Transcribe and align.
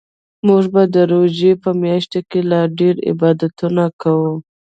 موږ 0.47 0.63
به 0.73 0.83
د 0.93 0.95
روژې 1.11 1.51
په 1.63 1.69
میاشت 1.83 2.11
کې 2.29 2.39
لا 2.51 2.61
ډیرعبادتونه 2.77 3.83
کوو 4.01 4.33